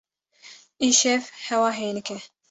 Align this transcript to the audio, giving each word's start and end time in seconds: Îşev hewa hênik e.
Îşev 0.87 1.21
hewa 1.45 1.71
hênik 1.79 2.09
e. 2.15 2.17